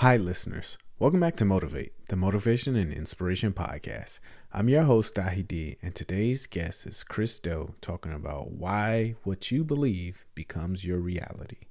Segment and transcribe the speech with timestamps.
[0.00, 0.78] Hi, listeners.
[0.98, 4.18] Welcome back to Motivate, the Motivation and Inspiration Podcast.
[4.50, 9.62] I'm your host, Dahi and today's guest is Chris Do talking about why what you
[9.62, 11.66] believe becomes your reality.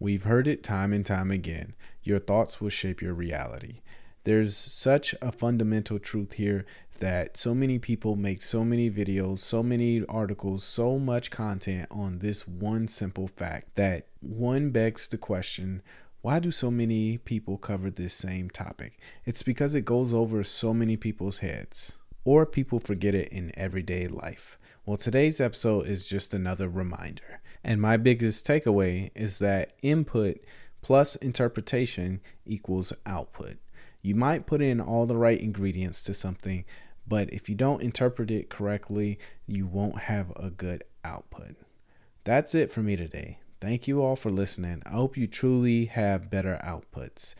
[0.00, 3.82] We've heard it time and time again your thoughts will shape your reality.
[4.24, 6.66] There's such a fundamental truth here
[6.98, 12.18] that so many people make so many videos, so many articles, so much content on
[12.18, 15.80] this one simple fact that one begs the question
[16.20, 18.98] why do so many people cover this same topic?
[19.24, 24.08] It's because it goes over so many people's heads, or people forget it in everyday
[24.08, 24.58] life.
[24.84, 27.40] Well, today's episode is just another reminder.
[27.62, 30.38] And my biggest takeaway is that input
[30.82, 33.58] plus interpretation equals output.
[34.02, 36.64] You might put in all the right ingredients to something,
[37.06, 41.56] but if you don't interpret it correctly, you won't have a good output.
[42.24, 43.38] That's it for me today.
[43.60, 44.82] Thank you all for listening.
[44.86, 47.34] I hope you truly have better outputs.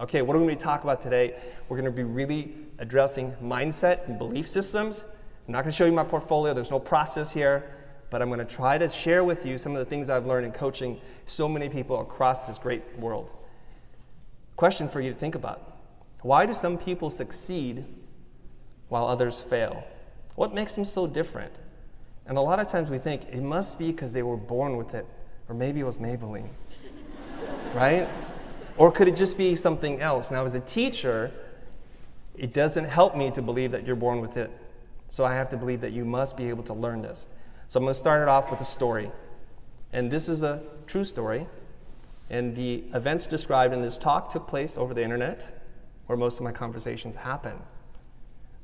[0.00, 1.40] Okay, what are we going to talk about today?
[1.68, 5.04] We're going to be really addressing mindset and belief systems.
[5.46, 7.70] I'm not going to show you my portfolio, there's no process here,
[8.10, 10.46] but I'm going to try to share with you some of the things I've learned
[10.46, 13.30] in coaching so many people across this great world.
[14.56, 15.78] Question for you to think about
[16.22, 17.84] Why do some people succeed
[18.88, 19.84] while others fail?
[20.34, 21.52] What makes them so different?
[22.26, 24.94] And a lot of times we think it must be because they were born with
[24.94, 25.06] it,
[25.50, 26.48] or maybe it was Maybelline,
[27.74, 28.08] right?
[28.76, 30.30] Or could it just be something else?
[30.30, 31.32] Now, as a teacher,
[32.36, 34.48] it doesn't help me to believe that you're born with it.
[35.08, 37.26] So I have to believe that you must be able to learn this.
[37.66, 39.10] So I'm going to start it off with a story.
[39.92, 41.48] And this is a true story.
[42.30, 45.64] And the events described in this talk took place over the internet,
[46.06, 47.58] where most of my conversations happen.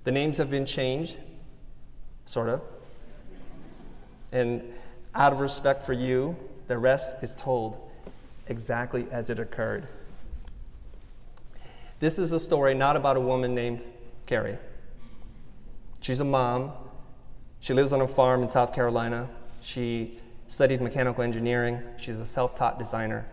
[0.04, 1.18] The names have been changed,
[2.26, 2.62] sort of.
[4.30, 4.62] And
[5.16, 6.36] out of respect for you,
[6.68, 7.78] the rest is told
[8.48, 9.86] exactly as it occurred.
[11.98, 13.82] This is a story not about a woman named
[14.26, 14.58] Carrie.
[16.00, 16.72] She's a mom.
[17.60, 19.28] She lives on a farm in South Carolina.
[19.62, 21.80] She studied mechanical engineering.
[21.96, 23.26] She's a self taught designer.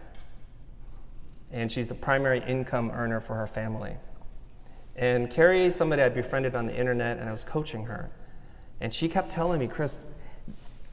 [1.51, 3.95] And she's the primary income earner for her family.
[4.95, 8.09] And Carrie is somebody I befriended on the internet, and I was coaching her.
[8.79, 10.01] And she kept telling me, Chris,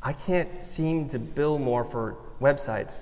[0.02, 3.00] I can't seem to bill more for websites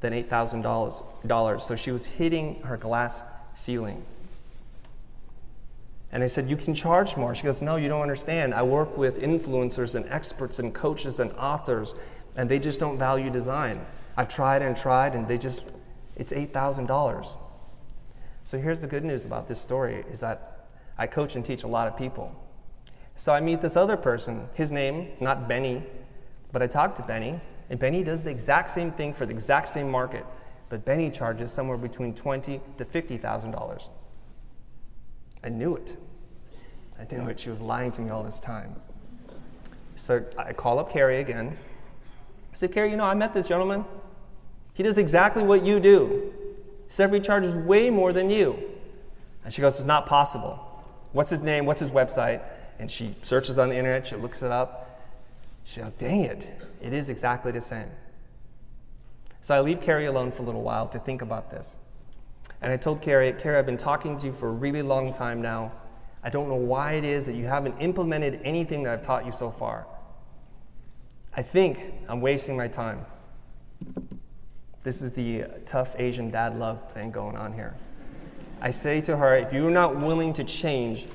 [0.00, 1.60] than $8,000.
[1.60, 3.22] So she was hitting her glass
[3.54, 4.04] ceiling.
[6.10, 7.34] And I said, You can charge more.
[7.34, 8.54] She goes, No, you don't understand.
[8.54, 11.94] I work with influencers and experts and coaches and authors,
[12.36, 13.84] and they just don't value design.
[14.16, 15.66] I've tried and tried, and they just,
[16.16, 17.36] it's $8,000.
[18.44, 21.68] So here's the good news about this story is that I coach and teach a
[21.68, 22.34] lot of people.
[23.18, 25.82] So I meet this other person, his name, not Benny,
[26.52, 29.68] but I talk to Benny, and Benny does the exact same thing for the exact
[29.68, 30.24] same market,
[30.68, 33.90] but Benny charges somewhere between twenty to fifty thousand dollars.
[35.42, 35.96] I knew it.
[36.96, 37.40] I knew it.
[37.40, 38.76] She was lying to me all this time.
[39.96, 41.58] So I call up Carrie again.
[42.52, 43.84] I said, Carrie, you know, I met this gentleman.
[44.74, 46.32] He does exactly what you do,
[46.86, 48.56] except he charges way more than you.
[49.44, 50.84] And she goes, It's not possible.
[51.10, 51.66] What's his name?
[51.66, 52.42] What's his website?
[52.78, 55.02] And she searches on the internet, she looks it up.
[55.64, 56.46] She goes, Dang it,
[56.80, 57.90] it is exactly the same.
[59.40, 61.74] So I leave Carrie alone for a little while to think about this.
[62.60, 65.40] And I told Carrie, Carrie, I've been talking to you for a really long time
[65.40, 65.72] now.
[66.22, 69.32] I don't know why it is that you haven't implemented anything that I've taught you
[69.32, 69.86] so far.
[71.36, 73.04] I think I'm wasting my time.
[74.82, 77.74] This is the uh, tough Asian dad love thing going on here.
[78.60, 81.06] I say to her, if you're not willing to change,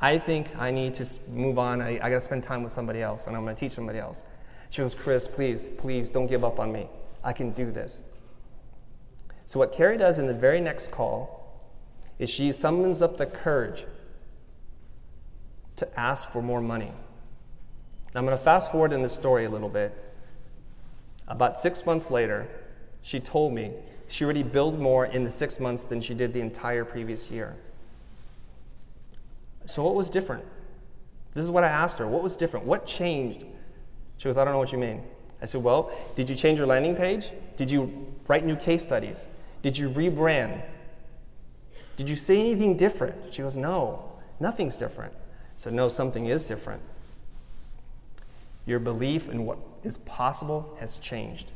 [0.00, 1.82] I think I need to move on.
[1.82, 3.98] I, I got to spend time with somebody else, and I'm going to teach somebody
[3.98, 4.24] else.
[4.70, 6.88] She goes, Chris, please, please don't give up on me.
[7.24, 8.00] I can do this.
[9.46, 11.38] So, what Carrie does in the very next call
[12.18, 13.84] is she summons up the courage
[15.76, 16.92] to ask for more money.
[18.14, 19.96] Now, I'm going to fast forward in the story a little bit.
[21.26, 22.46] About six months later,
[23.02, 23.72] she told me
[24.06, 27.56] she already billed more in the six months than she did the entire previous year.
[29.68, 30.44] So, what was different?
[31.34, 32.08] This is what I asked her.
[32.08, 32.64] What was different?
[32.64, 33.44] What changed?
[34.16, 35.02] She goes, I don't know what you mean.
[35.42, 37.32] I said, Well, did you change your landing page?
[37.58, 39.28] Did you write new case studies?
[39.60, 40.62] Did you rebrand?
[41.98, 43.34] Did you say anything different?
[43.34, 44.10] She goes, No,
[44.40, 45.12] nothing's different.
[45.12, 46.80] I said, No, something is different.
[48.64, 51.52] Your belief in what is possible has changed.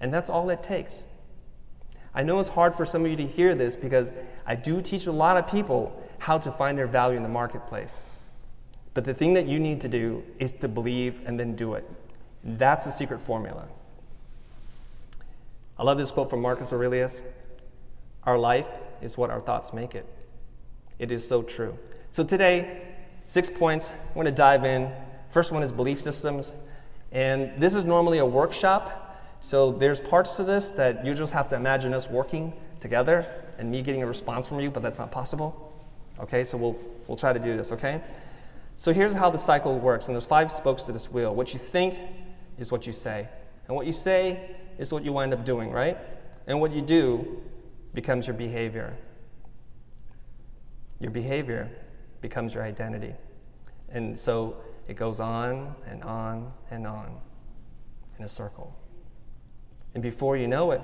[0.00, 1.04] And that's all it takes.
[2.12, 4.12] I know it's hard for some of you to hear this because
[4.44, 7.98] I do teach a lot of people how to find their value in the marketplace.
[8.94, 11.88] But the thing that you need to do is to believe and then do it.
[12.42, 13.66] That's the secret formula.
[15.78, 17.20] I love this quote from Marcus Aurelius
[18.24, 18.68] Our life
[19.02, 20.06] is what our thoughts make it.
[20.98, 21.78] It is so true.
[22.12, 22.82] So today,
[23.28, 23.92] six points.
[24.08, 24.90] We're going to dive in.
[25.28, 26.54] First one is belief systems.
[27.12, 29.20] And this is normally a workshop.
[29.40, 33.26] So there's parts to this that you just have to imagine us working together
[33.58, 35.65] and me getting a response from you, but that's not possible.
[36.20, 38.00] Okay, so we'll, we'll try to do this, okay?
[38.76, 41.34] So here's how the cycle works, and there's five spokes to this wheel.
[41.34, 41.98] What you think
[42.58, 43.28] is what you say,
[43.66, 45.98] and what you say is what you wind up doing, right?
[46.46, 47.42] And what you do
[47.94, 48.96] becomes your behavior.
[51.00, 51.70] Your behavior
[52.20, 53.14] becomes your identity.
[53.88, 54.58] And so
[54.88, 57.16] it goes on and on and on
[58.18, 58.74] in a circle.
[59.94, 60.82] And before you know it,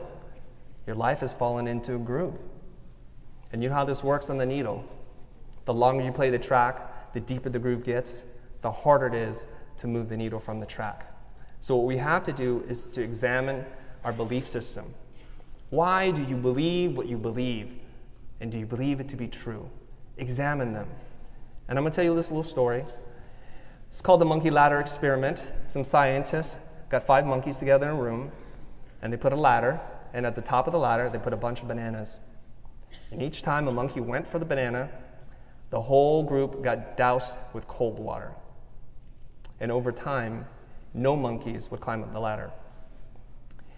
[0.87, 2.39] your life has fallen into a groove.
[3.53, 4.85] And you know how this works on the needle.
[5.65, 8.25] The longer you play the track, the deeper the groove gets,
[8.63, 9.47] the harder it is
[9.79, 11.07] to move the needle from the track.
[11.61, 13.65] So, what we have to do is to examine
[14.05, 14.85] our belief system.
[15.71, 17.79] Why do you believe what you believe?
[18.41, 19.71] And do you believe it to be true?
[20.17, 20.89] Examine them.
[21.69, 22.85] And I'm going to tell you this little story.
[23.89, 25.47] It's called the monkey ladder experiment.
[25.69, 26.57] Some scientists
[26.89, 28.33] got five monkeys together in a room,
[29.01, 29.81] and they put a ladder,
[30.13, 32.19] and at the top of the ladder, they put a bunch of bananas.
[33.11, 34.91] And each time a monkey went for the banana,
[35.73, 38.31] the whole group got doused with cold water.
[39.59, 40.45] And over time,
[40.93, 42.51] no monkeys would climb up the ladder.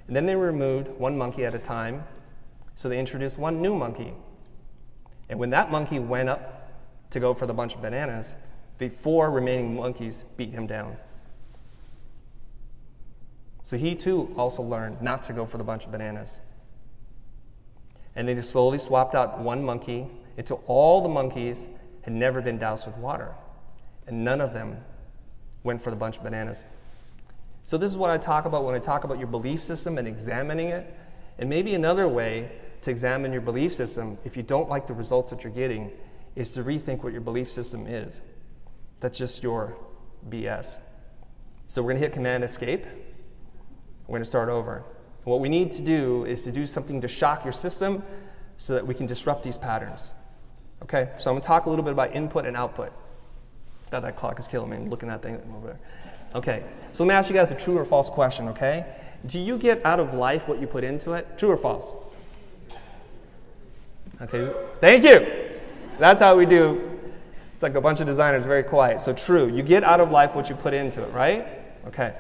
[0.09, 2.03] And then they removed one monkey at a time,
[2.75, 4.13] so they introduced one new monkey.
[5.29, 6.73] And when that monkey went up
[7.11, 8.35] to go for the bunch of bananas,
[8.79, 10.97] the four remaining monkeys beat him down.
[13.63, 16.41] So he too also learned not to go for the bunch of bananas.
[18.17, 21.69] And they just slowly swapped out one monkey until all the monkeys
[22.05, 23.35] had never been doused with water.
[24.07, 24.77] And none of them
[25.63, 26.67] went for the bunch of bananas.
[27.65, 30.07] So, this is what I talk about when I talk about your belief system and
[30.07, 30.95] examining it.
[31.39, 32.53] And maybe another way
[32.83, 35.91] to examine your belief system, if you don't like the results that you're getting,
[36.37, 38.21] is to rethink what your belief system is.
[39.01, 39.79] That's just your
[40.29, 40.79] BS.
[41.69, 42.85] So, we're going to hit Command Escape.
[44.07, 44.85] We're going to start over.
[45.25, 48.03] What we need to do is to do something to shock your system
[48.59, 50.13] so that we can disrupt these patterns.
[50.83, 52.93] Okay, so I'm to talk a little bit about input and output.
[53.91, 54.77] God, that clock is killing me.
[54.77, 55.79] I'm looking at that thing over there.
[56.35, 58.85] Okay, so let me ask you guys a true or false question, okay?
[59.27, 61.39] Do you get out of life what you put into it?
[61.39, 61.95] True or false?
[64.21, 65.27] Okay, thank you.
[65.99, 66.99] That's how we do.
[67.55, 69.01] It's like a bunch of designers, very quiet.
[69.01, 69.47] So, true.
[69.47, 71.47] You get out of life what you put into it, right?
[71.87, 72.15] Okay.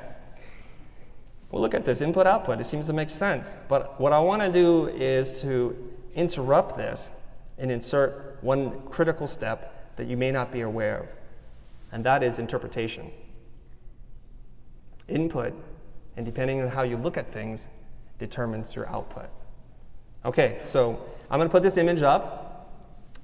[1.50, 2.60] Well, look at this input output.
[2.60, 3.54] It seems to make sense.
[3.68, 7.10] But what I want to do is to interrupt this
[7.58, 11.08] and insert one critical step that you may not be aware of,
[11.93, 13.11] and that is interpretation.
[15.08, 15.55] Input,
[16.17, 17.69] and depending on how you look at things,
[18.19, 19.31] determines your output.
[20.26, 22.70] Okay, so I'm going to put this image up.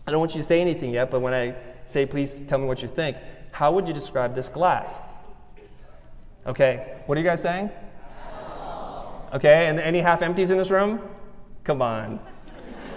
[0.06, 2.66] I don't want you to say anything yet, but when I say, please tell me
[2.66, 3.18] what you think,
[3.52, 5.00] how would you describe this glass?
[6.46, 7.70] Okay, what are you guys saying?
[9.34, 11.00] Okay, and any half empties in this room?
[11.62, 12.18] Come on.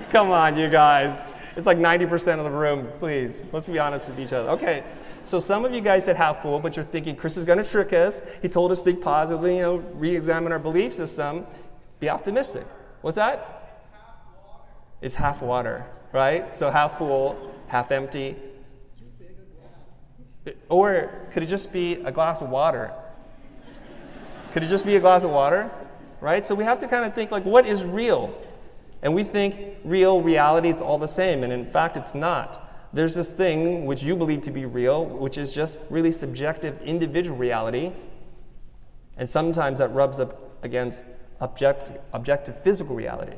[0.09, 1.32] Come on, you guys.
[1.55, 3.43] It's like 90% of the room, please.
[3.51, 4.49] Let's be honest with each other.
[4.49, 4.83] Okay,
[5.25, 7.69] so some of you guys said half full, but you're thinking Chris is going to
[7.69, 8.21] trick us.
[8.41, 11.45] He told us to think positively, you know, re-examine our belief system.
[11.99, 12.65] Be optimistic.
[13.01, 13.81] What's that?
[15.01, 16.55] It's half water, right?
[16.55, 18.35] So half full, half empty.
[20.69, 22.91] Or could it just be a glass of water?
[24.53, 25.71] Could it just be a glass of water?
[26.23, 26.45] right?
[26.45, 28.33] So we have to kind of think like, what is real?
[29.03, 31.43] And we think real, reality, it's all the same.
[31.43, 32.69] And in fact, it's not.
[32.93, 37.37] There's this thing which you believe to be real, which is just really subjective, individual
[37.37, 37.91] reality.
[39.17, 41.03] And sometimes that rubs up against
[41.41, 43.35] objective, objective physical reality.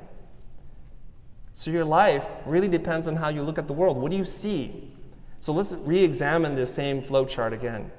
[1.54, 3.98] So your life really depends on how you look at the world.
[3.98, 4.92] What do you see?
[5.40, 7.92] So let's re examine this same flow chart again.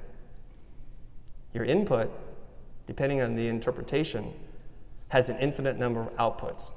[1.52, 2.10] Your input,
[2.86, 4.32] depending on the interpretation,
[5.08, 6.72] has an infinite number of outputs.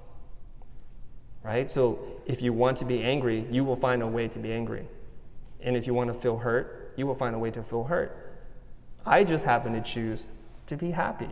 [1.43, 1.69] Right?
[1.69, 4.85] So if you want to be angry, you will find a way to be angry.
[5.61, 8.15] And if you want to feel hurt, you will find a way to feel hurt.
[9.05, 10.27] I just happen to choose
[10.67, 11.29] to be happy.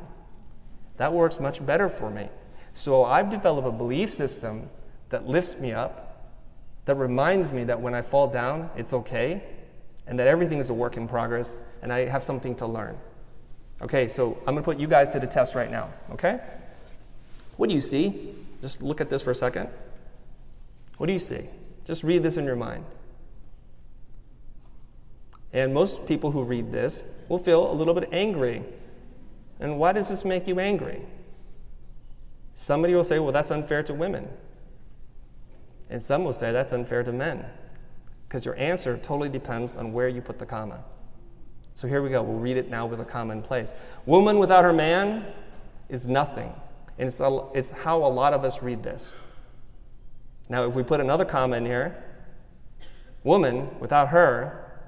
[0.98, 2.30] That works much better for me.
[2.74, 4.70] So I've developed a belief system
[5.10, 6.34] that lifts me up,
[6.86, 9.44] that reminds me that when I fall down, it's okay,
[10.08, 12.98] and that everything is a work in progress, and I have something to learn.
[13.82, 16.40] Okay, so I'm going to put you guys to the test right now, okay?
[17.58, 18.34] What do you see?
[18.62, 19.70] Just look at this for a second.
[20.98, 21.48] What do you see?
[21.86, 22.84] Just read this in your mind.
[25.54, 28.64] And most people who read this will feel a little bit angry.
[29.60, 31.02] And why does this make you angry?
[32.54, 34.28] Somebody will say, well, that's unfair to women.
[35.90, 37.46] And some will say that's unfair to men
[38.28, 40.84] because your answer totally depends on where you put the comma.
[41.76, 42.22] So here we go.
[42.24, 43.74] We'll read it now with a comma in place.
[44.06, 45.26] Woman without her man
[45.88, 46.52] is nothing.
[46.98, 49.14] And it's, a, it's how a lot of us read this.
[50.50, 52.04] Now, if we put another comma in here,
[53.24, 54.82] woman without her,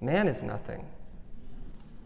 [0.00, 0.86] man is nothing.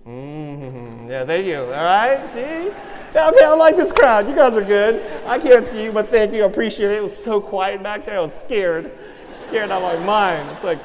[0.07, 1.11] Mm-hmm.
[1.11, 1.59] Yeah, thank you.
[1.59, 2.71] All right, see?
[3.11, 4.29] Okay, I like this crowd.
[4.29, 5.03] You guys are good.
[5.27, 6.45] I can't see you, but thank you.
[6.45, 6.97] I appreciate it.
[6.99, 8.17] It was so quiet back there.
[8.17, 8.91] I was scared,
[9.33, 10.51] scared out of my mind.
[10.51, 10.79] It's like,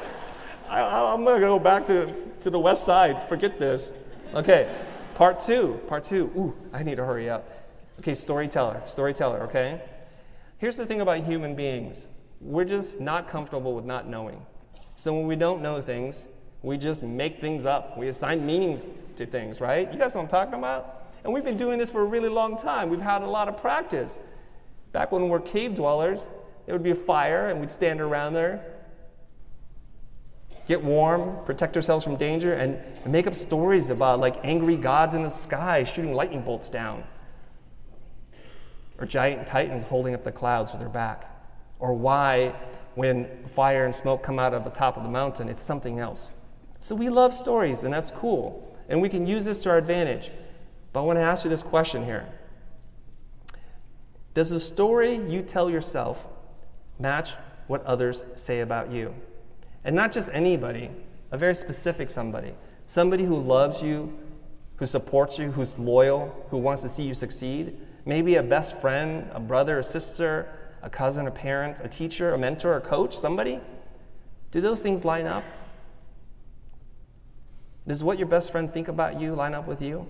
[0.68, 3.28] I, am going to go back to, to the west side.
[3.28, 3.92] Forget this.
[4.34, 4.74] Okay,
[5.14, 5.80] part two.
[5.88, 6.30] Part two.
[6.36, 7.48] Ooh, I need to hurry up.
[8.00, 8.82] Okay, storyteller.
[8.84, 9.80] Storyteller, okay?
[10.64, 12.06] Here's the thing about human beings
[12.40, 14.40] we're just not comfortable with not knowing.
[14.94, 16.24] So when we don't know things,
[16.62, 17.98] we just make things up.
[17.98, 19.92] We assign meanings to things, right?
[19.92, 21.12] You guys know what I'm talking about?
[21.22, 22.88] And we've been doing this for a really long time.
[22.88, 24.20] We've had a lot of practice.
[24.92, 26.28] Back when we were cave dwellers,
[26.64, 28.64] there would be a fire and we'd stand around there,
[30.66, 35.14] get warm, protect ourselves from danger, and, and make up stories about like angry gods
[35.14, 37.04] in the sky shooting lightning bolts down,
[38.98, 41.30] or giant titans holding up the clouds with their back,
[41.78, 42.54] or why
[42.94, 46.32] when fire and smoke come out of the top of the mountain, it's something else.
[46.80, 48.76] So we love stories, and that's cool.
[48.88, 50.30] And we can use this to our advantage.
[50.92, 52.28] But I want to ask you this question here
[54.34, 56.26] Does the story you tell yourself
[56.98, 57.34] match
[57.66, 59.14] what others say about you?
[59.84, 60.90] And not just anybody,
[61.30, 62.52] a very specific somebody.
[62.86, 64.16] Somebody who loves you,
[64.76, 67.76] who supports you, who's loyal, who wants to see you succeed.
[68.04, 70.48] Maybe a best friend, a brother, a sister,
[70.82, 73.60] a cousin, a parent, a teacher, a mentor, a coach, somebody.
[74.50, 75.44] Do those things line up?
[77.86, 80.06] Does what your best friend think about you line up with you?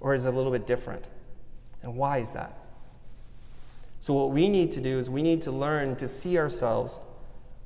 [0.00, 1.08] Or is it a little bit different?
[1.82, 2.58] And why is that?
[4.00, 7.00] So, what we need to do is we need to learn to see ourselves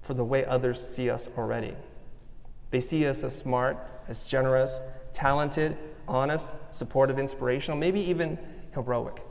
[0.02, 1.74] for the way others see us already.
[2.70, 3.78] They see us as smart,
[4.08, 4.80] as generous,
[5.12, 8.38] talented, honest, supportive, inspirational, maybe even
[8.74, 9.22] heroic.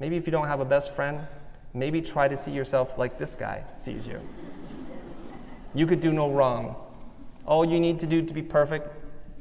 [0.00, 1.20] Maybe if you don't have a best friend,
[1.74, 4.18] maybe try to see yourself like this guy sees you.
[5.74, 6.74] You could do no wrong.
[7.46, 8.88] All you need to do to be perfect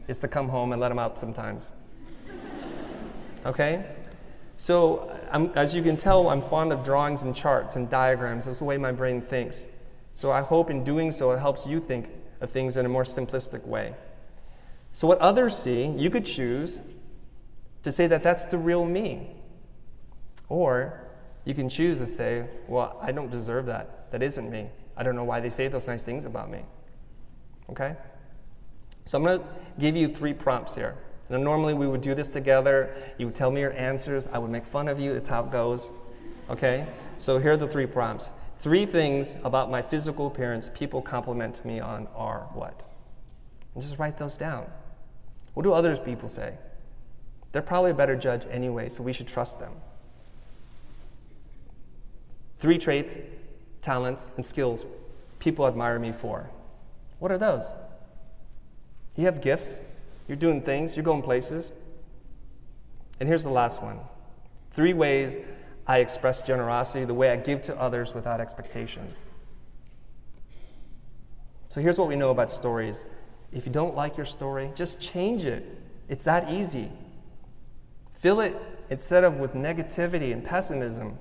[0.07, 1.69] is to come home and let him out sometimes.
[3.45, 3.85] Okay?
[4.57, 8.45] So, I'm, as you can tell, I'm fond of drawings and charts and diagrams.
[8.45, 9.65] That's the way my brain thinks.
[10.13, 12.09] So, I hope in doing so, it helps you think
[12.41, 13.93] of things in a more simplistic way.
[14.91, 16.81] So, what others see, you could choose
[17.83, 19.29] to say that that's the real me.
[20.49, 21.01] Or
[21.45, 24.11] you can choose to say, well, I don't deserve that.
[24.11, 24.69] That isn't me.
[24.97, 26.63] I don't know why they say those nice things about me.
[27.69, 27.95] Okay?
[29.05, 29.45] So I'm going to
[29.79, 30.97] give you three prompts here.
[31.29, 32.95] And normally we would do this together.
[33.17, 34.27] You would tell me your answers.
[34.33, 35.13] I would make fun of you.
[35.13, 35.91] That's how it goes.
[36.49, 36.87] Okay?
[37.19, 38.31] So here are the three prompts.
[38.57, 42.83] Three things about my physical appearance people compliment me on are what?
[43.73, 44.69] And just write those down.
[45.53, 46.55] What do other people say?
[47.51, 49.73] They're probably a better judge anyway, so we should trust them.
[52.59, 53.17] Three traits,
[53.81, 54.85] talents, and skills
[55.39, 56.49] people admire me for.
[57.19, 57.73] What are those?
[59.15, 59.79] You have gifts,
[60.27, 61.71] you're doing things, you're going places.
[63.19, 63.99] And here's the last one
[64.71, 65.37] three ways
[65.87, 69.23] I express generosity, the way I give to others without expectations.
[71.69, 73.05] So here's what we know about stories.
[73.51, 75.65] If you don't like your story, just change it.
[76.07, 76.91] It's that easy.
[78.13, 78.55] Fill it
[78.89, 81.17] instead of with negativity and pessimism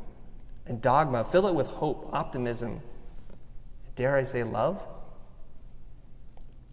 [0.68, 2.80] and dogma, fill it with hope, optimism,
[3.96, 4.82] dare I say love?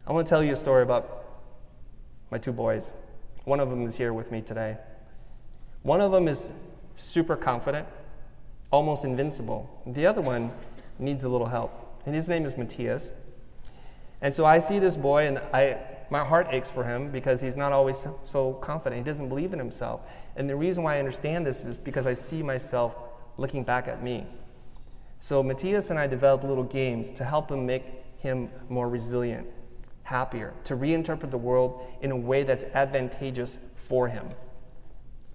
[0.07, 1.25] I want to tell you a story about
[2.29, 2.93] my two boys.
[3.45, 4.77] One of them is here with me today.
[5.83, 6.49] One of them is
[6.95, 7.87] super confident,
[8.71, 9.81] almost invincible.
[9.87, 10.51] The other one
[10.99, 12.01] needs a little help.
[12.05, 13.11] And his name is Matthias.
[14.21, 15.77] And so I see this boy, and I,
[16.09, 18.99] my heart aches for him because he's not always so confident.
[18.99, 20.01] He doesn't believe in himself.
[20.35, 22.97] And the reason why I understand this is because I see myself
[23.37, 24.25] looking back at me.
[25.19, 27.83] So Matthias and I developed little games to help him make
[28.17, 29.47] him more resilient
[30.03, 34.29] happier, to reinterpret the world in a way that's advantageous for him.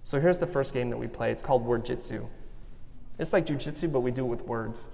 [0.03, 1.31] So here's the first game that we play.
[1.31, 2.25] It's called Word Jitsu.
[3.19, 4.87] It's like jujitsu, but we do it with words.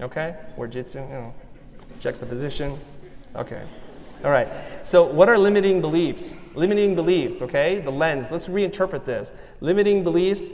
[0.00, 0.36] Okay?
[0.56, 1.34] Word Jitsu, you know,
[2.00, 2.78] juxtaposition.
[3.36, 3.62] Okay.
[4.24, 4.48] All right.
[4.84, 6.34] So, what are limiting beliefs?
[6.54, 7.80] Limiting beliefs, okay?
[7.80, 8.30] The lens.
[8.30, 9.32] Let's reinterpret this.
[9.60, 10.48] Limiting beliefs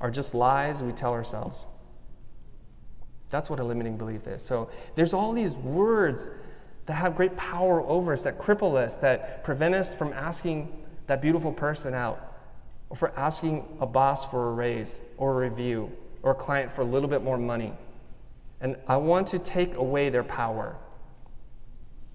[0.00, 1.66] are just lies we tell ourselves.
[3.30, 4.42] That's what a limiting belief is.
[4.42, 6.30] So, there's all these words
[6.86, 11.20] that have great power over us, that cripple us, that prevent us from asking that
[11.20, 12.36] beautiful person out,
[12.88, 16.80] or for asking a boss for a raise, or a review, or a client for
[16.80, 17.72] a little bit more money.
[18.60, 20.76] And I want to take away their power.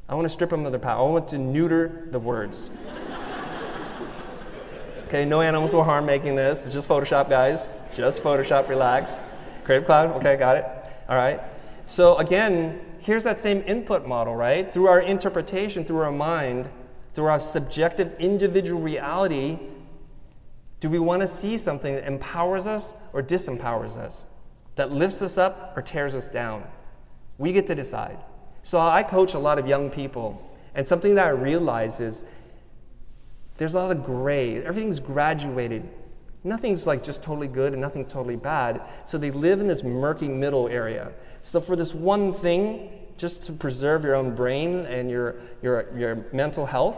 [0.10, 1.08] I want to strip them of their power.
[1.08, 2.70] I want to neuter the words.
[5.13, 6.65] Okay, no animals were harmed making this.
[6.65, 7.67] It's just Photoshop, guys.
[7.96, 9.20] Just Photoshop, relax.
[9.63, 10.65] Creative Cloud, okay, got it.
[11.08, 11.39] All right.
[11.86, 14.74] So again, here's that same input model, right?
[14.74, 16.67] Through our interpretation, through our mind,
[17.13, 19.60] through our subjective individual reality,
[20.79, 24.25] do we want to see something that empowers us or disempowers us?
[24.77, 26.63] That lifts us up or tears us down?
[27.38, 28.17] We get to decide.
[28.63, 30.41] So I coach a lot of young people,
[30.74, 32.24] and something that I realize is
[33.57, 34.63] there's a lot of gray.
[34.63, 35.88] Everything's graduated.
[36.43, 38.81] Nothing's like just totally good and nothing's totally bad.
[39.05, 41.12] So they live in this murky middle area.
[41.41, 46.25] So for this one thing, just to preserve your own brain and your, your, your
[46.33, 46.98] mental health,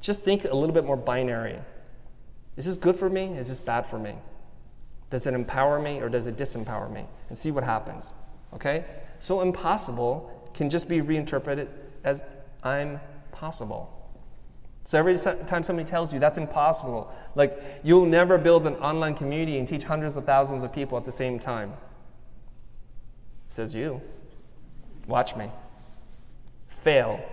[0.00, 1.58] just think a little bit more binary.
[2.56, 3.26] Is this good for me?
[3.36, 4.14] Is this bad for me?
[5.10, 7.04] Does it empower me or does it disempower me?
[7.28, 8.12] And see what happens.
[8.52, 8.84] Okay?
[9.18, 11.68] So impossible can just be reinterpreted
[12.04, 12.24] as
[12.62, 13.00] I'm
[13.32, 14.03] possible.
[14.84, 19.58] So every time somebody tells you that's impossible, like you'll never build an online community
[19.58, 21.72] and teach hundreds of thousands of people at the same time.
[23.48, 24.02] Says you.
[25.06, 25.48] Watch me.
[26.68, 27.24] Fail.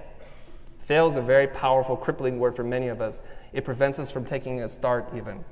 [0.82, 3.22] Fail is a very powerful, crippling word for many of us.
[3.52, 5.44] It prevents us from taking a start, even.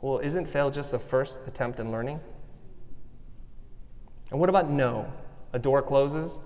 [0.00, 2.20] Well, isn't fail just a first attempt in learning?
[4.30, 5.12] And what about no?
[5.52, 6.38] A door closes?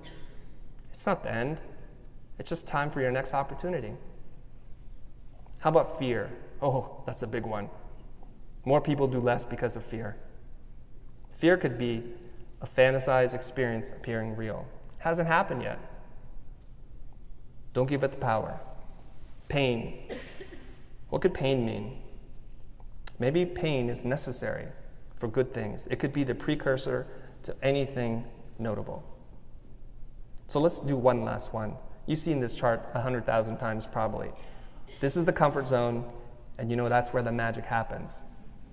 [0.91, 1.61] It's not the end,
[2.39, 3.93] it's just time for your next opportunity.
[5.65, 6.31] How about fear?
[6.61, 7.71] Oh, that's a big one.
[8.67, 10.15] More people do less because of fear.
[11.33, 12.03] Fear could be
[12.61, 14.67] a fantasized experience appearing real.
[14.99, 15.79] Hasn't happened yet.
[17.73, 18.61] Don't give it the power.
[19.49, 20.11] Pain.
[21.09, 21.97] What could pain mean?
[23.19, 24.67] Maybe pain is necessary
[25.17, 25.87] for good things.
[25.87, 27.07] It could be the precursor
[27.43, 28.27] to anything
[28.59, 29.03] notable.
[30.47, 31.79] So let's do one last one.
[32.05, 34.31] You've seen this chart 100,000 times probably.
[35.05, 36.03] This is the comfort zone,
[36.57, 38.23] and you know that's where the magic happens.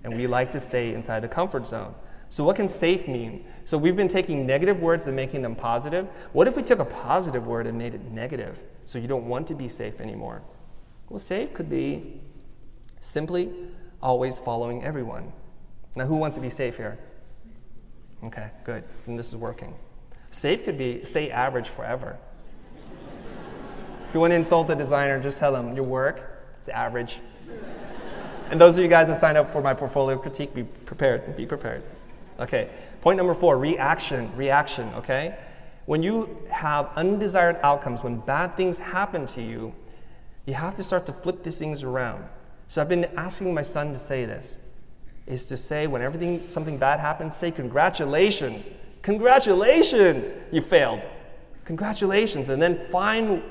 [0.02, 1.94] And we like to stay inside the comfort zone.
[2.30, 3.44] So, what can safe mean?
[3.66, 6.08] So, we've been taking negative words and making them positive.
[6.32, 8.58] What if we took a positive word and made it negative?
[8.86, 10.40] So, you don't want to be safe anymore?
[11.10, 12.22] Well, safe could be
[13.02, 13.52] simply
[14.00, 15.34] always following everyone.
[15.96, 16.98] Now, who wants to be safe here?
[18.24, 18.84] Okay, good.
[19.06, 19.74] And this is working.
[20.30, 22.18] Safe could be stay average forever.
[24.12, 27.18] If you want to insult a designer, just tell them your work is average.
[28.50, 31.34] and those of you guys that signed up for my portfolio critique, be prepared.
[31.34, 31.82] Be prepared.
[32.38, 32.68] Okay.
[33.00, 34.30] Point number four reaction.
[34.36, 35.38] Reaction, okay?
[35.86, 39.74] When you have undesired outcomes, when bad things happen to you,
[40.44, 42.22] you have to start to flip these things around.
[42.68, 44.58] So I've been asking my son to say this
[45.24, 48.72] is to say when everything something bad happens, say congratulations.
[49.00, 51.00] Congratulations, you failed.
[51.64, 52.50] Congratulations.
[52.50, 53.42] And then find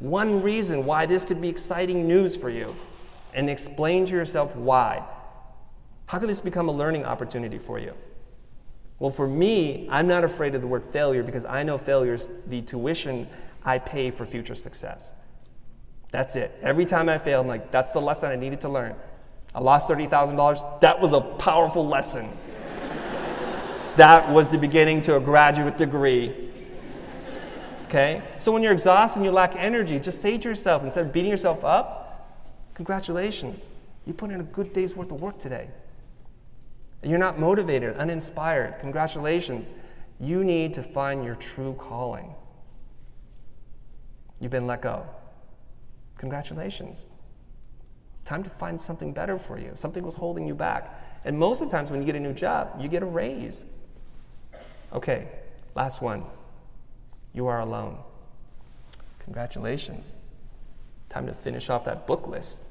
[0.00, 2.74] one reason why this could be exciting news for you
[3.34, 5.04] and explain to yourself why.
[6.06, 7.94] How could this become a learning opportunity for you?
[8.98, 12.28] Well, for me, I'm not afraid of the word failure because I know failure is
[12.46, 13.28] the tuition
[13.64, 15.12] I pay for future success.
[16.10, 16.52] That's it.
[16.62, 18.94] Every time I fail, I'm like, that's the lesson I needed to learn.
[19.54, 20.80] I lost $30,000.
[20.80, 22.26] That was a powerful lesson.
[23.96, 26.39] that was the beginning to a graduate degree.
[27.90, 28.22] Okay?
[28.38, 31.30] So when you're exhausted and you lack energy, just say to yourself, instead of beating
[31.30, 32.38] yourself up,
[32.74, 33.66] congratulations.
[34.06, 35.68] You put in a good day's worth of work today.
[37.02, 38.78] You're not motivated, uninspired.
[38.78, 39.72] Congratulations.
[40.20, 42.32] You need to find your true calling.
[44.38, 45.04] You've been let go.
[46.18, 47.06] Congratulations.
[48.24, 49.72] Time to find something better for you.
[49.74, 50.94] Something was holding you back.
[51.24, 53.64] And most of the times when you get a new job, you get a raise.
[54.92, 55.26] Okay,
[55.74, 56.24] last one.
[57.32, 57.98] You are alone.
[59.20, 60.14] Congratulations.
[61.08, 62.62] Time to finish off that book list.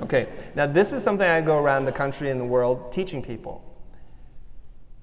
[0.00, 3.64] Okay, now this is something I go around the country and the world teaching people.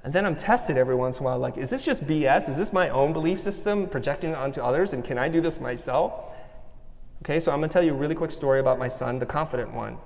[0.04, 2.50] And then I'm tested every once in a while like, is this just BS?
[2.50, 4.94] Is this my own belief system projecting onto others?
[4.94, 6.36] And can I do this myself?
[7.22, 9.26] Okay, so I'm going to tell you a really quick story about my son, the
[9.26, 9.98] confident one.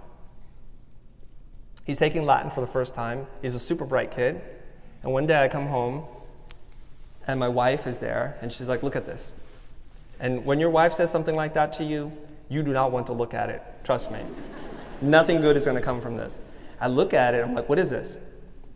[1.86, 3.27] He's taking Latin for the first time.
[3.41, 4.41] He's a super bright kid.
[5.03, 6.05] And one day I come home,
[7.27, 9.33] and my wife is there, and she's like, Look at this.
[10.19, 12.12] And when your wife says something like that to you,
[12.49, 13.62] you do not want to look at it.
[13.83, 14.19] Trust me.
[15.01, 16.39] Nothing good is going to come from this.
[16.79, 18.17] I look at it, I'm like, What is this?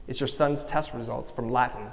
[0.08, 1.88] It's your son's test results from Latin.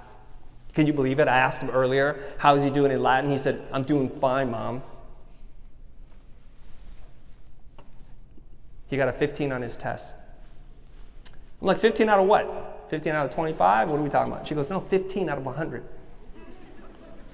[0.74, 1.28] Can you believe it?
[1.28, 3.30] I asked him earlier, How is he doing in Latin?
[3.30, 4.82] He said, I'm doing fine, mom.
[8.88, 10.14] He got a 15 on his test.
[11.60, 12.86] I'm like, 15 out of what?
[12.90, 13.90] 15 out of 25?
[13.90, 14.46] What are we talking about?
[14.46, 15.84] She goes, No, 15 out of 100.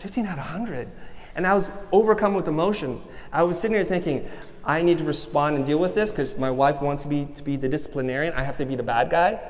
[0.00, 0.90] 15 out of 100.
[1.34, 3.06] And I was overcome with emotions.
[3.32, 4.28] I was sitting there thinking,
[4.64, 7.56] I need to respond and deal with this because my wife wants me to be
[7.56, 8.34] the disciplinarian.
[8.34, 9.40] I have to be the bad guy.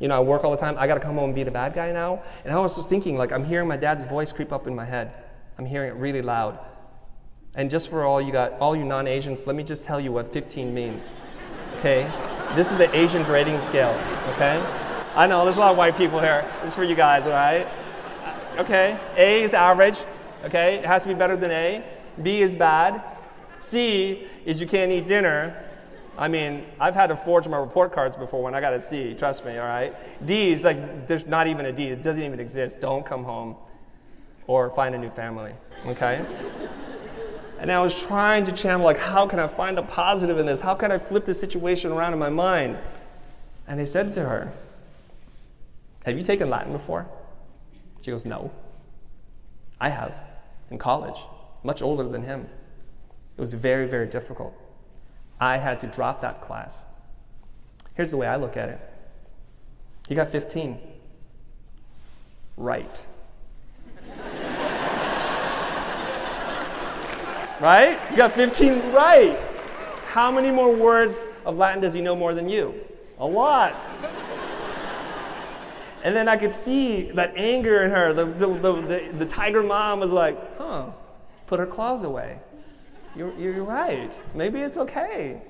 [0.00, 0.76] You know, I work all the time.
[0.78, 2.22] I got to come home and be the bad guy now.
[2.44, 4.84] And I was just thinking, like, I'm hearing my dad's voice creep up in my
[4.84, 5.12] head.
[5.58, 6.58] I'm hearing it really loud.
[7.54, 10.32] And just for all you got, all you non-Asians, let me just tell you what
[10.32, 11.12] 15 means.
[11.78, 12.10] Okay,
[12.54, 13.90] this is the Asian grading scale.
[14.34, 14.64] Okay,
[15.16, 16.48] I know there's a lot of white people here.
[16.62, 17.66] This is for you guys, all right?
[18.58, 19.98] Okay, A is average.
[20.44, 21.84] Okay, it has to be better than A.
[22.22, 23.02] B is bad.
[23.60, 25.64] C is you can't eat dinner.
[26.16, 29.14] I mean, I've had to forge my report cards before when I got a C,
[29.14, 29.94] trust me, all right?
[30.26, 32.80] D is like, there's not even a D, it doesn't even exist.
[32.80, 33.54] Don't come home
[34.48, 35.52] or find a new family,
[35.86, 36.26] okay?
[37.60, 40.58] and I was trying to channel, like, how can I find the positive in this?
[40.58, 42.76] How can I flip the situation around in my mind?
[43.68, 44.52] And I said to her,
[46.04, 47.06] Have you taken Latin before?
[48.02, 48.50] She goes, No.
[49.80, 50.20] I have
[50.70, 51.20] in college,
[51.62, 52.48] much older than him.
[53.36, 54.54] It was very, very difficult.
[55.40, 56.84] I had to drop that class.
[57.94, 58.80] Here's the way I look at it
[60.08, 60.78] he got 15.
[62.56, 63.06] Right.
[67.60, 67.98] right?
[68.10, 69.38] You got 15 right.
[70.06, 72.74] How many more words of Latin does he know more than you?
[73.18, 73.76] A lot.
[76.04, 78.12] And then I could see that anger in her.
[78.12, 80.90] The, the, the, the, tiger mom was like, huh,
[81.46, 82.38] put her claws away.
[83.16, 84.20] You're, you're right.
[84.34, 85.42] Maybe it's okay.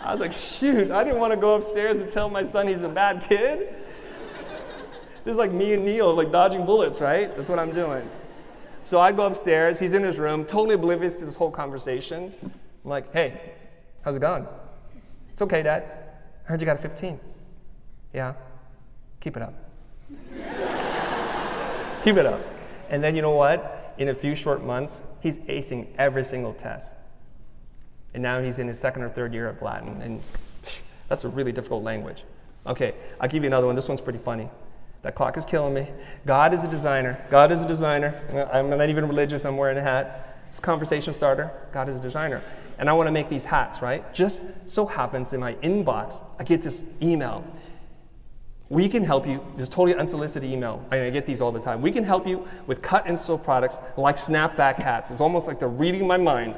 [0.00, 2.82] I was like, shoot, I didn't want to go upstairs and tell my son he's
[2.82, 3.74] a bad kid.
[5.24, 7.34] This is like me and Neo, like dodging bullets, right?
[7.36, 8.08] That's what I'm doing.
[8.82, 9.78] So I go upstairs.
[9.78, 12.32] He's in his room, totally oblivious to this whole conversation.
[12.42, 12.52] I'm
[12.90, 13.40] like, hey,
[14.02, 14.46] how's it going?
[15.32, 15.84] It's okay, Dad.
[16.44, 17.18] I heard you got a 15.
[18.14, 18.34] Yeah.
[19.18, 19.65] Keep it up.
[22.04, 22.40] Keep it up.
[22.88, 23.94] And then you know what?
[23.98, 26.94] In a few short months, he's acing every single test.
[28.14, 30.00] And now he's in his second or third year of Latin.
[30.00, 30.20] And
[31.08, 32.24] that's a really difficult language.
[32.66, 33.76] Okay, I'll give you another one.
[33.76, 34.48] This one's pretty funny.
[35.02, 35.86] That clock is killing me.
[36.24, 37.24] God is a designer.
[37.30, 38.14] God is a designer.
[38.52, 40.38] I'm not even religious, I'm wearing a hat.
[40.48, 41.50] It's a conversation starter.
[41.72, 42.42] God is a designer.
[42.78, 44.12] And I want to make these hats, right?
[44.12, 47.44] Just so happens in my inbox, I get this email
[48.68, 49.44] we can help you.
[49.54, 50.84] This is totally unsolicited email.
[50.90, 51.80] I get these all the time.
[51.80, 55.10] We can help you with cut and sew products like snapback hats.
[55.10, 56.56] It's almost like they're reading my mind.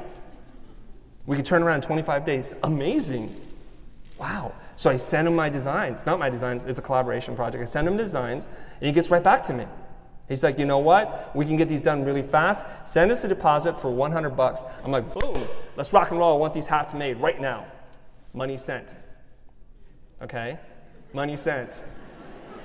[1.27, 2.55] We can turn around in 25 days.
[2.63, 3.35] Amazing.
[4.17, 4.53] Wow.
[4.75, 6.05] So I send him my designs.
[6.05, 7.61] Not my designs, it's a collaboration project.
[7.61, 8.45] I send him designs,
[8.79, 9.65] and he gets right back to me.
[10.27, 11.35] He's like, you know what?
[11.35, 12.65] We can get these done really fast.
[12.85, 14.61] Send us a deposit for 100 bucks.
[14.83, 15.43] I'm like, boom,
[15.75, 16.35] let's rock and roll.
[16.35, 17.65] I want these hats made right now.
[18.33, 18.95] Money sent.
[20.21, 20.57] Okay?
[21.13, 21.81] Money sent.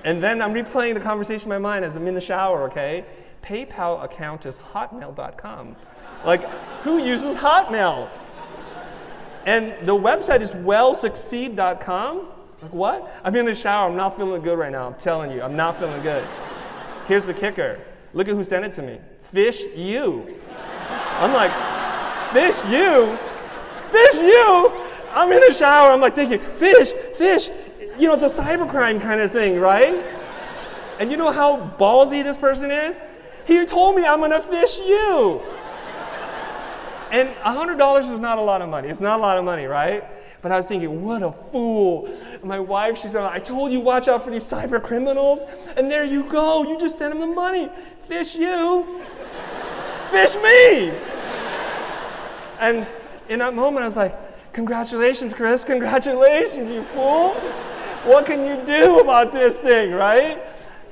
[0.04, 3.04] And then I'm replaying the conversation in my mind as I'm in the shower, okay?
[3.42, 5.76] PayPal account is hotmail.com.
[6.24, 6.48] Like,
[6.82, 8.08] who uses Hotmail?
[9.46, 12.28] And the website is wellsucceed.com.
[12.62, 13.20] Like, what?
[13.24, 13.90] I'm in the shower.
[13.90, 14.86] I'm not feeling good right now.
[14.86, 16.26] I'm telling you, I'm not feeling good.
[17.06, 17.80] Here's the kicker
[18.14, 20.38] look at who sent it to me Fish You.
[21.18, 21.50] I'm like,
[22.32, 23.18] Fish You?
[23.90, 24.70] Fish You?
[25.12, 25.92] I'm in the shower.
[25.92, 27.48] I'm like thinking, Fish, fish,
[27.98, 30.04] you know, it's a cybercrime kind of thing, right?
[30.98, 33.02] And you know how ballsy this person is?
[33.46, 35.42] He told me I'm gonna fish you.
[37.10, 38.88] And $100 is not a lot of money.
[38.88, 40.04] It's not a lot of money, right?
[40.42, 42.12] But I was thinking, what a fool.
[42.42, 45.44] My wife, she said, I told you, watch out for these cyber criminals.
[45.76, 46.64] And there you go.
[46.64, 47.70] You just sent them the money.
[48.00, 49.00] Fish you.
[50.10, 50.90] Fish me.
[52.60, 52.86] And
[53.28, 55.64] in that moment, I was like, congratulations, Chris.
[55.64, 57.36] Congratulations, you fool.
[58.04, 60.42] What can you do about this thing, right?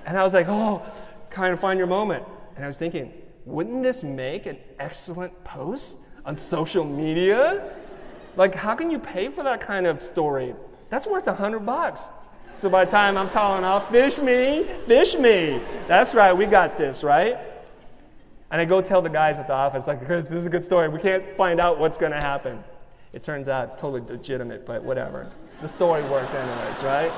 [0.06, 0.82] And I was like, oh,
[1.28, 2.24] kind of find your moment.
[2.56, 3.12] And I was thinking,
[3.44, 7.70] wouldn't this make an excellent post on social media?
[8.36, 10.54] Like, how can you pay for that kind of story?
[10.88, 12.08] That's worth a hundred bucks.
[12.54, 15.60] So by the time I'm telling off, fish me, fish me.
[15.88, 17.36] That's right, we got this, right?
[18.50, 20.64] And I go tell the guys at the office, like, Chris, this is a good
[20.64, 20.88] story.
[20.88, 22.64] We can't find out what's going to happen.
[23.12, 25.30] It turns out it's totally legitimate, but whatever
[25.62, 27.12] the story worked anyways, right?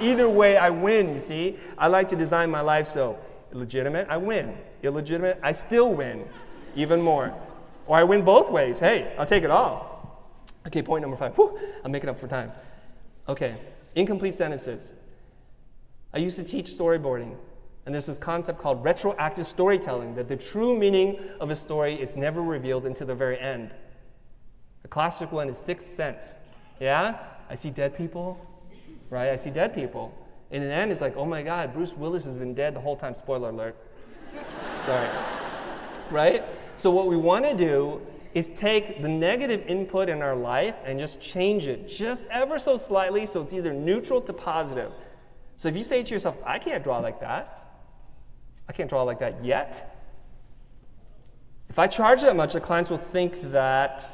[0.00, 1.56] Either way, I win, you see.
[1.78, 3.18] I like to design my life so
[3.52, 4.58] legitimate, I win.
[4.82, 6.28] Illegitimate, I still win,
[6.74, 7.32] even more.
[7.86, 8.78] Or I win both ways.
[8.78, 10.42] Hey, I'll take it all.
[10.66, 11.34] Okay, point number five.
[11.36, 12.50] Whew, I'm making up for time.
[13.28, 13.56] Okay,
[13.94, 14.94] incomplete sentences.
[16.12, 17.36] I used to teach storyboarding,
[17.86, 22.16] and there's this concept called retroactive storytelling that the true meaning of a story is
[22.16, 23.72] never revealed until the very end.
[24.82, 26.38] The classic one is Sixth Sense.
[26.80, 27.18] Yeah?
[27.48, 28.38] I see dead people,
[29.10, 29.30] right?
[29.30, 30.14] I see dead people.
[30.50, 32.80] And in the end, it's like, oh my God, Bruce Willis has been dead the
[32.80, 33.14] whole time.
[33.14, 33.76] Spoiler alert.
[34.76, 35.08] Sorry.
[36.10, 36.42] Right?
[36.76, 38.00] So, what we want to do
[38.34, 42.76] is take the negative input in our life and just change it just ever so
[42.76, 44.92] slightly so it's either neutral to positive.
[45.56, 47.78] So, if you say to yourself, I can't draw like that,
[48.68, 49.90] I can't draw like that yet.
[51.68, 54.06] If I charge that much, the clients will think that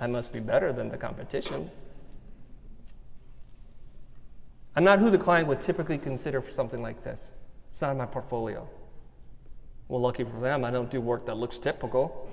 [0.00, 1.70] I must be better than the competition.
[4.76, 7.32] I'm not who the client would typically consider for something like this.
[7.68, 8.68] It's not in my portfolio.
[9.88, 12.30] Well, lucky for them, I don't do work that looks typical.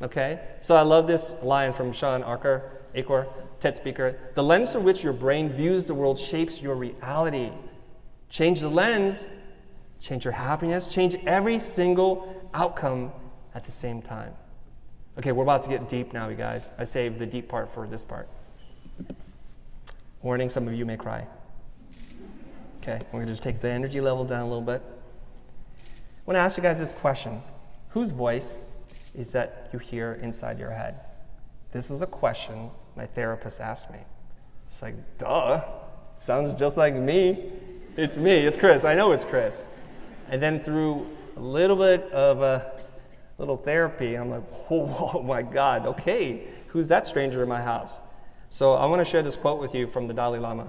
[0.00, 0.40] Okay?
[0.60, 3.26] So I love this line from Sean Archer, Achor,
[3.60, 4.18] TED speaker.
[4.34, 7.50] The lens through which your brain views the world shapes your reality.
[8.28, 9.26] Change the lens,
[10.00, 13.12] change your happiness, change every single outcome
[13.54, 14.32] at the same time.
[15.18, 16.72] Okay, we're about to get deep now, you guys.
[16.78, 18.28] I saved the deep part for this part.
[20.24, 21.26] Warning, some of you may cry.
[22.78, 24.80] Okay, we're going to just take the energy level down a little bit.
[24.82, 27.42] I want to ask you guys this question
[27.90, 28.58] Whose voice
[29.14, 30.98] is that you hear inside your head?
[31.72, 33.98] This is a question my therapist asked me.
[34.68, 35.62] It's like, duh,
[36.16, 37.52] sounds just like me.
[37.98, 38.82] It's me, it's Chris.
[38.82, 39.62] I know it's Chris.
[40.30, 41.06] And then through
[41.36, 42.72] a little bit of a
[43.36, 47.98] little therapy, I'm like, oh my God, okay, who's that stranger in my house?
[48.54, 50.68] So I want to share this quote with you from the Dalai Lama.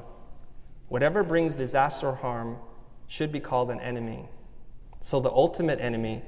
[0.87, 2.57] Whatever brings disaster or harm
[3.05, 4.25] should be called an enemy.
[5.01, 6.23] So the ultimate enemy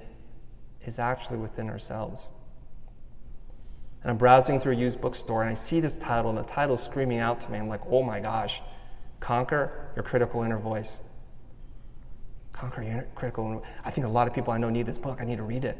[0.85, 2.27] is actually within ourselves.
[4.03, 6.83] And I'm browsing through a used bookstore and I see this title, and the title's
[6.83, 7.57] screaming out to me.
[7.57, 8.61] I'm like, oh my gosh,
[9.19, 11.01] conquer your critical inner voice.
[12.53, 13.65] Conquer your critical.
[13.83, 15.21] I think a lot of people I know need this book.
[15.21, 15.75] I need to read it.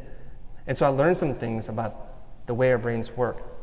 [0.65, 3.56] And so I learned some things about the way our brains work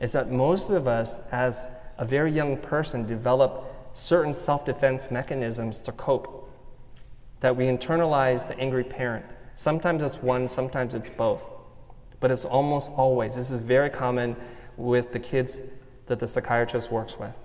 [0.00, 1.64] is that most of us, as
[1.98, 6.50] a very young person, develop certain self defense mechanisms to cope.
[7.40, 9.24] That we internalize the angry parent.
[9.54, 11.50] Sometimes it's one, sometimes it's both.
[12.20, 14.36] But it's almost always, this is very common
[14.76, 15.60] with the kids
[16.06, 17.38] that the psychiatrist works with,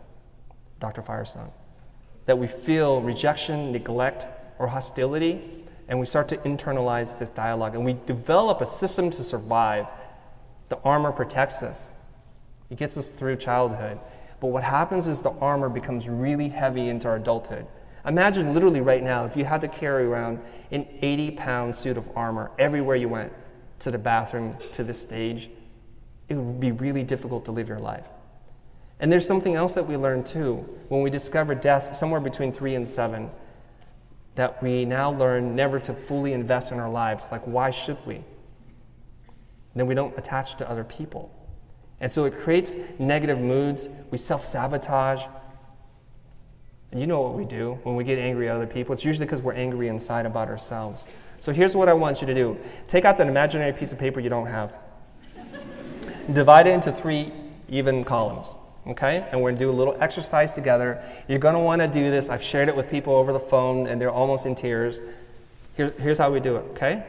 [0.79, 1.01] Dr.
[1.01, 1.51] Firestone.
[2.25, 4.25] That we feel rejection, neglect,
[4.57, 9.23] or hostility, and we start to internalize this dialogue, and we develop a system to
[9.23, 9.87] survive.
[10.69, 11.91] The armor protects us.
[12.73, 13.99] It gets us through childhood.
[14.39, 17.67] But what happens is the armor becomes really heavy into our adulthood.
[18.03, 20.39] Imagine literally right now if you had to carry around
[20.71, 23.31] an 80 pound suit of armor everywhere you went
[23.77, 25.51] to the bathroom, to the stage.
[26.29, 28.07] It would be really difficult to live your life.
[28.99, 30.67] And there's something else that we learn too.
[30.89, 33.29] When we discover death somewhere between three and seven,
[34.33, 37.29] that we now learn never to fully invest in our lives.
[37.31, 38.23] Like, why should we?
[39.75, 41.42] then we don't attach to other people.
[42.03, 43.87] And so it creates negative moods.
[44.11, 45.23] We self sabotage.
[46.91, 48.91] And you know what we do when we get angry at other people.
[48.91, 51.05] It's usually because we're angry inside about ourselves.
[51.39, 54.19] So here's what I want you to do take out that imaginary piece of paper
[54.19, 54.75] you don't have,
[56.33, 57.31] divide it into three
[57.69, 58.53] even columns.
[58.85, 59.25] Okay?
[59.31, 61.01] And we're gonna do a little exercise together.
[61.29, 62.27] You're gonna wanna do this.
[62.27, 64.99] I've shared it with people over the phone and they're almost in tears.
[65.77, 67.05] Here, here's how we do it, okay?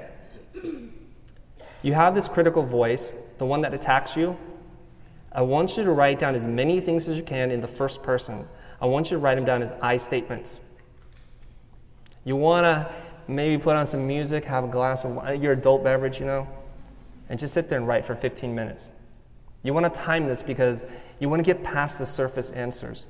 [1.83, 4.39] You have this critical voice, the one that attacks you,
[5.35, 8.03] I want you to write down as many things as you can in the first
[8.03, 8.47] person.
[8.81, 10.61] I want you to write them down as I statements.
[12.25, 12.91] You want to
[13.27, 16.49] maybe put on some music, have a glass of your adult beverage, you know,
[17.29, 18.91] and just sit there and write for 15 minutes.
[19.63, 20.85] You want to time this because
[21.19, 23.09] you want to get past the surface answers.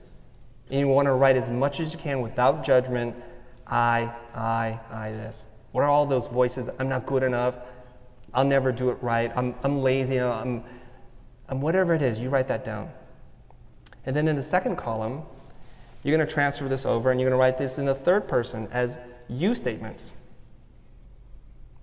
[0.70, 3.14] And you want to write as much as you can without judgment.
[3.66, 5.44] I, I, I, this.
[5.72, 6.70] What are all those voices?
[6.78, 7.58] I'm not good enough.
[8.32, 9.32] I'll never do it right.
[9.36, 10.20] I'm, I'm lazy.
[10.20, 10.64] I'm,
[11.54, 12.90] and whatever it is, you write that down.
[14.04, 15.22] And then in the second column,
[16.02, 18.26] you're going to transfer this over and you're going to write this in the third
[18.26, 20.14] person as you statements.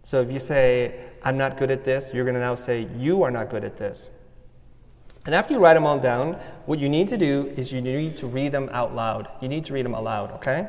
[0.04, 3.24] So if you say, I'm not good at this, you're going to now say, You
[3.24, 4.10] are not good at this.
[5.26, 6.34] And after you write them all down,
[6.66, 9.30] what you need to do is you need to read them out loud.
[9.40, 10.68] You need to read them aloud, okay?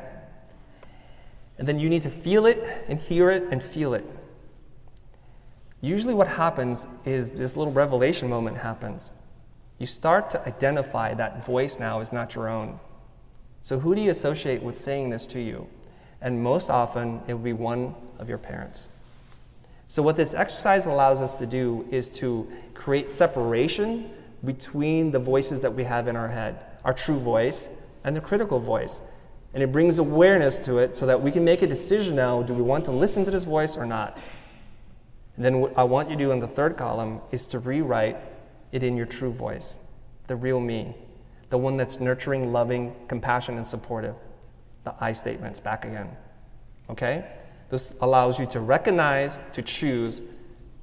[1.57, 4.05] And then you need to feel it and hear it and feel it.
[5.83, 9.11] Usually, what happens is this little revelation moment happens.
[9.79, 12.79] You start to identify that voice now is not your own.
[13.61, 15.67] So, who do you associate with saying this to you?
[16.21, 18.87] And most often, it will be one of your parents.
[19.89, 24.09] So, what this exercise allows us to do is to create separation
[24.45, 27.67] between the voices that we have in our head our true voice
[28.05, 29.01] and the critical voice.
[29.53, 32.53] And it brings awareness to it so that we can make a decision now do
[32.53, 34.17] we want to listen to this voice or not?
[35.35, 38.17] And then what I want you to do in the third column is to rewrite
[38.71, 39.79] it in your true voice,
[40.27, 40.95] the real me,
[41.49, 44.15] the one that's nurturing, loving, compassionate, and supportive.
[44.83, 46.09] the I statements back again.
[46.89, 47.25] Okay?
[47.69, 50.21] This allows you to recognize, to choose,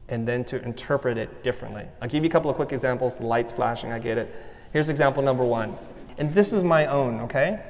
[0.08, 1.86] and then to interpret it differently.
[2.00, 3.18] I'll give you a couple of quick examples.
[3.18, 4.34] The lights flashing, I get it.
[4.72, 5.76] Here's example number one.
[6.18, 7.62] And this is my own, okay?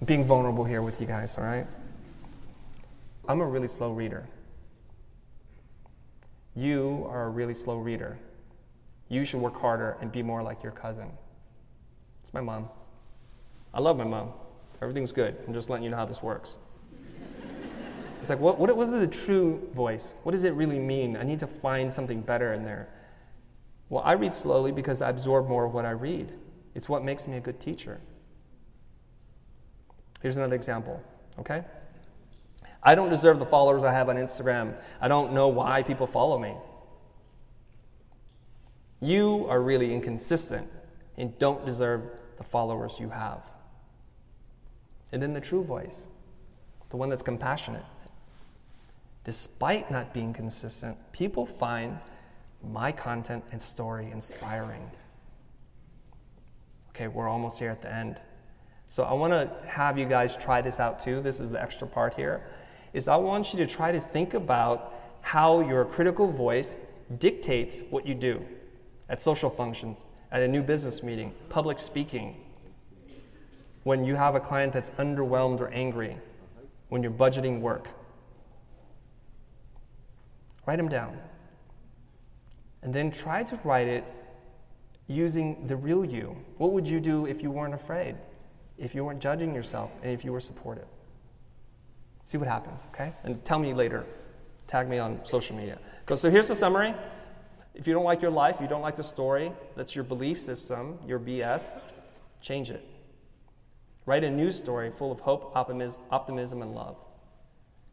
[0.00, 1.66] I'm being vulnerable here with you guys, all right?
[3.28, 4.26] I'm a really slow reader.
[6.56, 8.18] You are a really slow reader.
[9.08, 11.10] You should work harder and be more like your cousin.
[12.22, 12.70] It's my mom.
[13.74, 14.32] I love my mom.
[14.80, 15.36] Everything's good.
[15.46, 16.58] I'm just letting you know how this works.
[18.18, 20.14] It's like, what, what, what is the true voice?
[20.24, 21.16] What does it really mean?
[21.16, 22.88] I need to find something better in there.
[23.88, 26.32] Well, I read slowly because I absorb more of what I read.
[26.74, 28.00] It's what makes me a good teacher.
[30.22, 31.00] Here's another example,
[31.38, 31.62] okay?
[32.82, 34.74] I don't deserve the followers I have on Instagram.
[35.00, 36.54] I don't know why people follow me.
[39.00, 40.68] You are really inconsistent
[41.16, 42.02] and don't deserve
[42.38, 43.50] the followers you have.
[45.12, 46.06] And then the true voice,
[46.90, 47.84] the one that's compassionate.
[49.24, 51.98] Despite not being consistent, people find
[52.62, 54.90] my content and story inspiring.
[56.90, 58.20] Okay, we're almost here at the end.
[58.88, 61.20] So I want to have you guys try this out too.
[61.20, 62.42] This is the extra part here.
[62.96, 66.76] Is I want you to try to think about how your critical voice
[67.18, 68.42] dictates what you do
[69.10, 72.42] at social functions, at a new business meeting, public speaking,
[73.82, 76.16] when you have a client that's underwhelmed or angry,
[76.88, 77.90] when you're budgeting work.
[80.64, 81.18] Write them down.
[82.82, 84.04] And then try to write it
[85.06, 86.34] using the real you.
[86.56, 88.16] What would you do if you weren't afraid?
[88.78, 90.86] If you weren't judging yourself and if you were supportive?
[92.26, 93.12] See what happens, okay?
[93.22, 94.04] And tell me later.
[94.66, 95.78] Tag me on social media.
[96.12, 96.92] So here's the summary.
[97.72, 100.98] If you don't like your life, you don't like the story, that's your belief system,
[101.06, 101.70] your BS,
[102.40, 102.84] change it.
[104.06, 106.96] Write a new story full of hope, optimism, and love.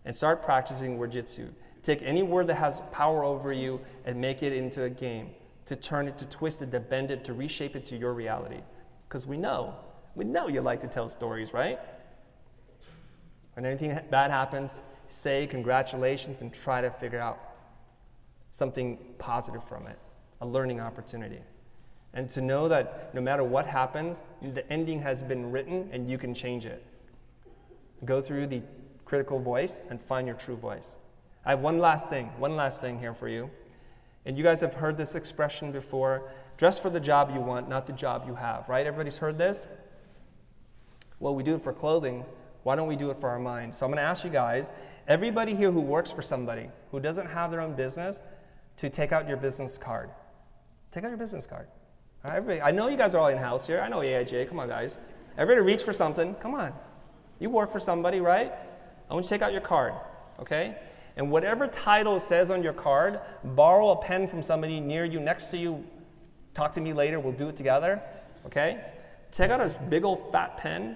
[0.03, 1.49] And start practicing Wordjitsu.
[1.83, 5.29] Take any word that has power over you and make it into a game,
[5.65, 8.61] to turn it, to twist it, to bend it, to reshape it to your reality.
[9.07, 9.75] Because we know,
[10.15, 11.77] we know you like to tell stories, right?
[13.55, 17.39] When anything bad happens, say congratulations and try to figure out
[18.51, 19.97] something positive from it,
[20.41, 21.39] a learning opportunity.
[22.13, 26.17] And to know that no matter what happens, the ending has been written and you
[26.17, 26.85] can change it.
[28.05, 28.61] Go through the
[29.05, 30.97] critical voice and find your true voice.
[31.45, 33.49] I have one last thing, one last thing here for you.
[34.25, 37.87] And you guys have heard this expression before dress for the job you want, not
[37.87, 38.85] the job you have, right?
[38.85, 39.67] Everybody's heard this?
[41.19, 42.25] Well, we do it for clothing.
[42.63, 43.75] Why don't we do it for our mind?
[43.75, 44.71] So I'm going to ask you guys
[45.07, 48.21] everybody here who works for somebody who doesn't have their own business
[48.77, 50.09] to take out your business card.
[50.91, 51.67] Take out your business card.
[52.23, 53.81] Right, everybody, I know you guys are all in house here.
[53.81, 54.47] I know AIJ.
[54.47, 54.97] Come on, guys.
[55.37, 56.35] Everybody reach for something.
[56.35, 56.73] Come on.
[57.39, 58.53] You work for somebody, right?
[59.09, 59.93] I want you to take out your card,
[60.39, 60.77] okay?
[61.17, 65.49] And whatever title says on your card, borrow a pen from somebody near you, next
[65.49, 65.83] to you.
[66.53, 68.01] Talk to me later, we'll do it together.
[68.45, 68.83] Okay?
[69.31, 70.95] Take out a big old fat pen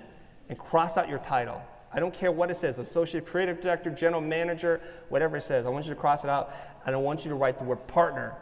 [0.50, 1.62] and cross out your title.
[1.92, 5.66] I don't care what it says associate creative director, general manager, whatever it says.
[5.66, 6.54] I want you to cross it out
[6.86, 8.36] and I want you to write the word partner.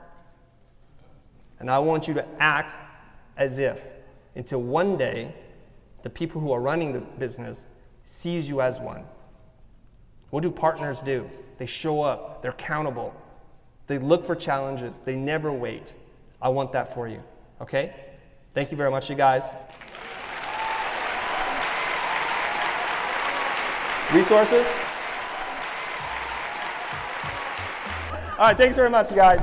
[1.59, 2.75] And I want you to act
[3.37, 3.85] as if
[4.35, 5.33] until one day
[6.03, 7.67] the people who are running the business
[8.03, 9.03] sees you as one.
[10.29, 11.29] What do partners do?
[11.57, 13.15] They show up, they're accountable,
[13.87, 15.93] they look for challenges, they never wait.
[16.41, 17.23] I want that for you.
[17.61, 17.95] Okay?
[18.53, 19.53] Thank you very much, you guys.
[24.15, 24.71] Resources?
[28.37, 29.41] All right, thanks very much, guys.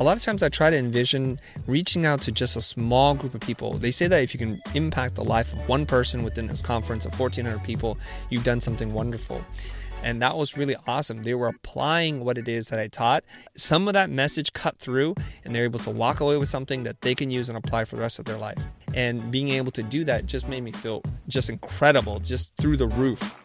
[0.00, 3.34] A lot of times I try to envision reaching out to just a small group
[3.34, 3.74] of people.
[3.74, 7.06] They say that if you can impact the life of one person within this conference
[7.06, 7.96] of 1,400 people,
[8.28, 9.40] you've done something wonderful.
[10.02, 11.22] And that was really awesome.
[11.22, 13.24] They were applying what it is that I taught.
[13.56, 17.00] Some of that message cut through, and they're able to walk away with something that
[17.02, 18.66] they can use and apply for the rest of their life.
[18.94, 22.86] And being able to do that just made me feel just incredible, just through the
[22.86, 23.36] roof.